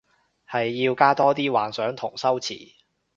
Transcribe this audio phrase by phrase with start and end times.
[0.49, 2.55] 係要加多啲幻想同修辭